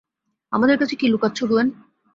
আমাদের 0.51 0.77
কাছে 0.77 0.95
কী 0.95 1.05
লুকাচ্ছো, 1.07 1.43
গুয়েন? 1.47 1.67